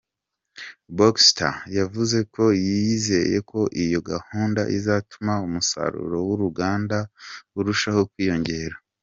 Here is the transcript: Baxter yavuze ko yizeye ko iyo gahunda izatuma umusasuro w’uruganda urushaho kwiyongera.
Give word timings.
Baxter 0.97 1.55
yavuze 1.77 2.17
ko 2.33 2.43
yizeye 2.65 3.37
ko 3.51 3.59
iyo 3.83 3.99
gahunda 4.11 4.61
izatuma 4.77 5.33
umusasuro 5.47 6.17
w’uruganda 6.27 6.97
urushaho 7.59 8.01
kwiyongera. 8.11 8.75